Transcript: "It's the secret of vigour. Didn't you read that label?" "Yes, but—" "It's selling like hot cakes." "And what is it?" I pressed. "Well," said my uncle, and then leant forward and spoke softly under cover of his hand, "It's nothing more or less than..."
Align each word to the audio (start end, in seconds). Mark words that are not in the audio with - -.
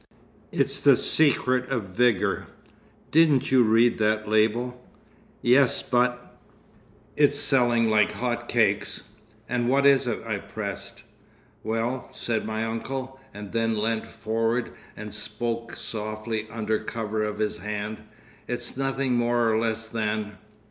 "It's 0.51 0.79
the 0.79 0.97
secret 0.97 1.69
of 1.69 1.89
vigour. 1.89 2.47
Didn't 3.11 3.51
you 3.51 3.61
read 3.61 3.99
that 3.99 4.27
label?" 4.27 4.83
"Yes, 5.43 5.83
but—" 5.83 6.39
"It's 7.15 7.37
selling 7.37 7.87
like 7.87 8.13
hot 8.13 8.47
cakes." 8.49 9.09
"And 9.47 9.69
what 9.69 9.85
is 9.85 10.07
it?" 10.07 10.23
I 10.25 10.37
pressed. 10.39 11.03
"Well," 11.63 12.09
said 12.13 12.47
my 12.47 12.65
uncle, 12.65 13.19
and 13.31 13.51
then 13.51 13.77
leant 13.77 14.07
forward 14.07 14.71
and 14.97 15.13
spoke 15.13 15.75
softly 15.75 16.47
under 16.49 16.79
cover 16.79 17.23
of 17.23 17.37
his 17.37 17.59
hand, 17.59 17.99
"It's 18.47 18.75
nothing 18.75 19.13
more 19.13 19.47
or 19.51 19.59
less 19.59 19.85
than..." 19.85 20.39